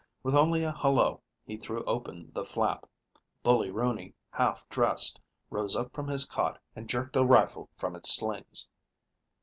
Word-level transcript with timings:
With 0.23 0.33
only 0.33 0.63
a 0.63 0.71
"Hello" 0.71 1.21
he 1.45 1.57
threw 1.57 1.83
open 1.83 2.31
the 2.33 2.43
flap. 2.43 2.89
Bully 3.43 3.69
Rooney, 3.69 4.15
half 4.31 4.67
dressed, 4.67 5.19
rose 5.51 5.75
up 5.75 5.93
from 5.93 6.07
his 6.07 6.25
cot 6.25 6.59
and 6.75 6.89
jerked 6.89 7.15
a 7.15 7.23
rifle 7.23 7.69
from 7.77 7.95
its 7.95 8.11
slings. 8.11 8.71